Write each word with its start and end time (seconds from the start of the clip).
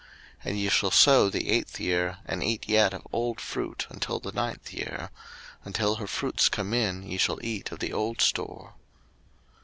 03:025:022 0.39 0.49
And 0.49 0.57
ye 0.59 0.69
shall 0.69 0.89
sow 0.89 1.29
the 1.29 1.47
eighth 1.49 1.79
year, 1.79 2.17
and 2.25 2.43
eat 2.43 2.67
yet 2.67 2.91
of 2.95 3.05
old 3.13 3.39
fruit 3.39 3.85
until 3.91 4.19
the 4.19 4.31
ninth 4.31 4.73
year; 4.73 5.11
until 5.63 5.97
her 5.97 6.07
fruits 6.07 6.49
come 6.49 6.73
in 6.73 7.03
ye 7.03 7.19
shall 7.19 7.37
eat 7.45 7.71
of 7.71 7.77
the 7.77 7.93
old 7.93 8.19
store. 8.19 8.73